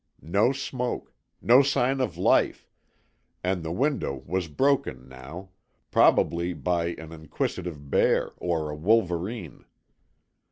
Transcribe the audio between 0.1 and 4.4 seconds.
No smoke, no sign of life, and the window